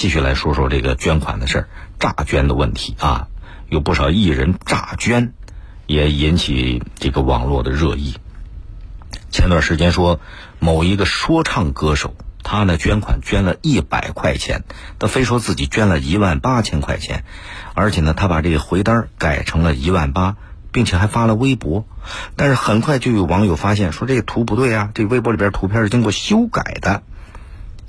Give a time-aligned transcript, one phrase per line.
[0.00, 1.68] 继续来说说这个捐款的事儿，
[1.98, 3.28] 诈捐的问题啊，
[3.68, 5.34] 有不少艺人诈捐，
[5.86, 8.14] 也引起这个网络的热议。
[9.30, 10.18] 前段时间说，
[10.58, 14.64] 某一个说唱歌手，他呢捐款捐了一百块钱，
[14.98, 17.24] 他非说自己捐了一万八千块钱，
[17.74, 20.36] 而且呢，他把这个回单改成了一万八，
[20.72, 21.84] 并且还发了微博。
[22.36, 27.02] 但是很快就有网友发现说这个图不对啊，这微博里边图片是经过修改的。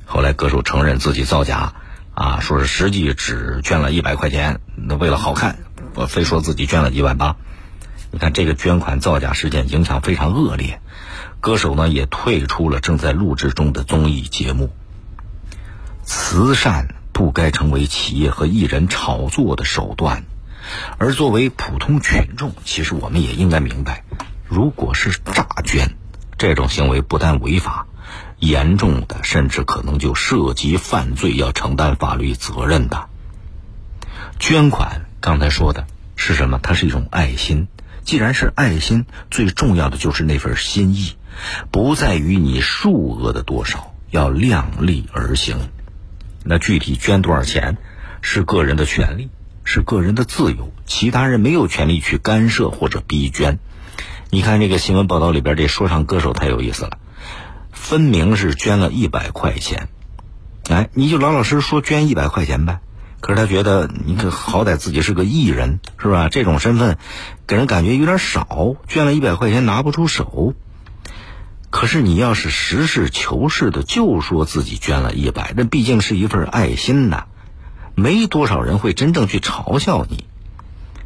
[0.03, 1.73] 后来歌手承认自己造假，
[2.13, 5.59] 啊，说是实际只捐了一百块钱，那为了好看，
[5.95, 7.35] 我非说自己捐了一万八。
[8.11, 10.81] 你看这个捐款造假事件影响非常恶劣。
[11.39, 14.69] 歌手呢也退出了正在录制中的综艺节目。
[16.03, 20.25] 慈善不该成为企业和艺人炒作的手段，
[20.97, 24.03] 而作为普通群众，其实我们也应该明白，
[24.47, 25.95] 如果是诈捐，
[26.37, 27.87] 这种行为不但违法，
[28.41, 33.07] 严重的甚至可能就涉及犯罪，要承担法律责任的。
[34.39, 36.59] 捐款刚才说的是什么？
[36.61, 37.67] 它是一种爱心。
[38.03, 41.13] 既然是爱心，最重要的就是那份心意。
[41.69, 45.69] 不在于你数额的多少，要量力而行。
[46.43, 47.77] 那具体捐多少钱，
[48.21, 49.29] 是个人的权利，
[49.63, 53.59] 是个人的自由，其他人没有权利去干涉或者逼捐。
[54.31, 56.97] 你看这个新闻报道里边，这说唱歌手太有意思了，
[57.81, 59.89] 分明是捐了一百块钱，
[60.69, 62.79] 哎，你就老老实实说捐一百块钱呗。
[63.19, 66.29] 可是他觉得，你这好歹自己是个艺人，是吧？
[66.29, 66.97] 这种身份，
[67.47, 70.53] 给人感觉有点少，捐了一百块钱拿不出手。
[71.71, 77.25] 可是你要是实事求是的就说自己捐了一百，那毕竟是一份爱心呐，
[77.95, 80.25] 没多少人会真正去嘲笑你。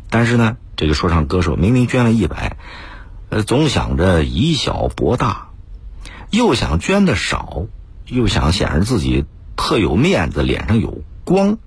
[0.10, 2.58] 但是呢，这个说唱歌手明明捐了一百，
[3.30, 5.45] 呃，总想着以小博大，
[6.36, 7.66] 又想捐的少，
[8.06, 9.24] 又想显示自己
[9.56, 11.58] 特有面子，脸上有光，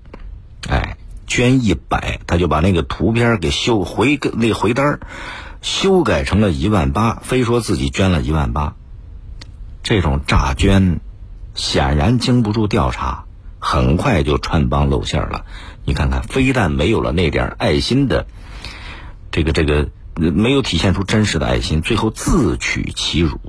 [0.69, 4.99] 哎，捐一百，他就把那个图片给修回那回单
[5.61, 8.75] 修改成了一万八，非说自己捐了一万八。
[9.81, 10.99] 这种诈捐，
[11.55, 13.25] 显然经不住调查，
[13.57, 15.45] 很快就穿帮露馅了。
[15.83, 18.27] 你看看，非但没有了那点爱心的，
[19.31, 23.39] 这个这个没有体现出真实的爱心，最后自取其辱，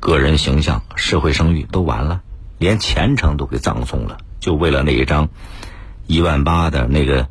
[0.00, 2.22] 个人形象、社会声誉都完了，
[2.58, 5.28] 连前程都给葬送了，就为了那一张
[6.06, 7.28] 一万八的那个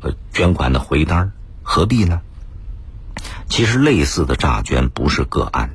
[0.00, 2.20] 呃捐款的回单，何必呢？
[3.48, 5.74] 其实类似的诈捐不是个案。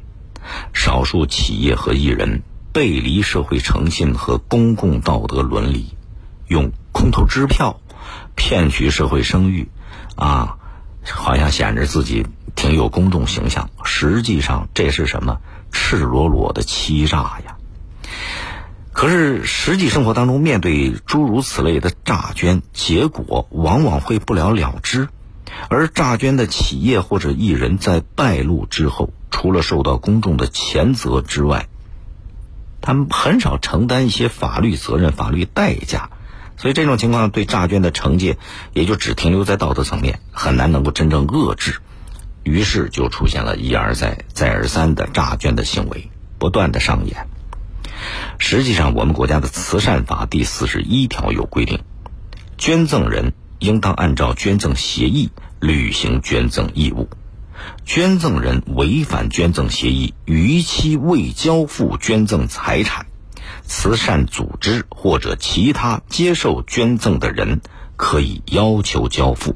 [0.73, 5.97] 少数企业和艺人背离社会诚信和公共道德伦理，
[6.47, 7.81] 用空头支票
[8.35, 9.69] 骗取社会声誉，
[10.15, 10.57] 啊，
[11.03, 12.25] 好像显着自己
[12.55, 15.41] 挺有公众形象，实际上这是什么
[15.79, 17.55] 赤裸裸的欺诈呀！
[18.91, 25.07] 可是实际生活当中，面对诸如此类的诈捐，结果往往会不了了之，
[25.69, 29.13] 而诈捐的企业或者艺人，在败露之后。
[29.29, 31.67] 除了受到公众的谴责之外，
[32.81, 36.09] 他们很少承担一些法律责任、法律代价，
[36.57, 38.37] 所以这种情况对诈捐的惩戒
[38.73, 41.75] 也就只停留在道德层面，很难能够真正遏制。
[42.47, 46.09] 于是就出现了一而再、再而三的诈捐的行为，
[46.39, 47.27] 不断的上演。
[48.39, 51.81] 实际上，我们国家的慈善法第四十一条有规定，
[52.57, 57.09] 捐赠人应当按照捐赠协议履行捐赠义务。
[57.85, 63.07] 捐赠人违反捐赠协议，逾期未交付捐赠财产，
[63.63, 67.59] 慈善组织或者其他接受捐赠的人
[67.97, 69.53] 可以要求交付；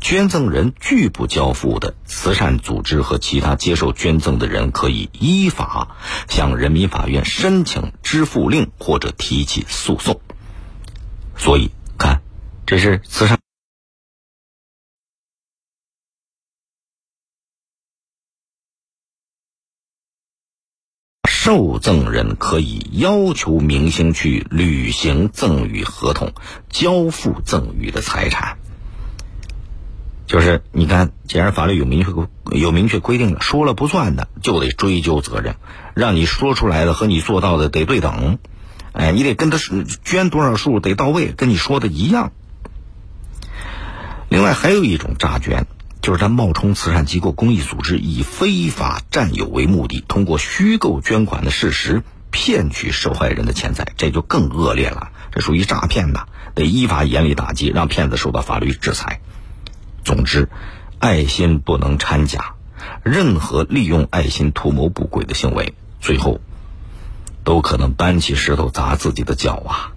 [0.00, 5.96] 捐赠人拒不交付的，慈善组织和其他接受捐赠的人可以依法
[6.28, 10.20] 向人民法院申请支付令或者提起诉讼。
[11.36, 12.22] 所以，看，
[12.66, 13.38] 这是慈善。
[21.30, 26.34] 受赠人可以要求明星去履行赠与合同，
[26.68, 28.58] 交付赠与的财产。
[30.28, 32.12] 就是你看，既然法律有明确
[32.56, 35.56] 有明确规定的，说了不算的就得追究责任，
[35.94, 38.38] 让你说出来的和你做到的得对等。
[38.92, 39.58] 哎，你得跟他
[40.04, 42.30] 捐多少数得到位，跟你说的一样。
[44.28, 45.66] 另外还有一种诈捐。
[46.00, 55.08] 就是他冒充慈善机构、公益组织，以非法占有为目的，通过虚构捐款的事实骗取受害人的钱财，这就更恶劣了。
[55.32, 59.20] 这属于诈骗呐，得依法严厉打击，让骗子受到法律制裁。
[60.08, 60.48] 总之，
[60.98, 62.54] 爱心不能掺假，
[63.02, 66.40] 任何利用爱心图谋不轨的行为，最后
[67.44, 69.92] 都可能搬起石头砸自己的脚啊！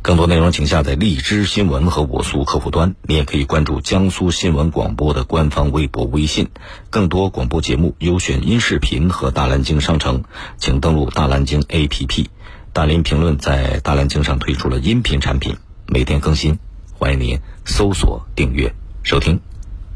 [0.00, 6.48] 更多内容请下载荔枝新闻和我苏客户端，你也可以关注江苏新闻广播的官方微博、微信。
[6.88, 10.24] 更多广播节目、优选音视频和大蓝鲸商城，
[10.56, 12.28] 请登录大蓝鲸 APP。
[12.72, 16.58] 大林评论在大蓝鲸上推出了音频产品，每天更新，
[17.00, 18.70] 欢迎您搜索订阅
[19.02, 19.40] 收听。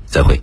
[0.06, 0.40] 再会。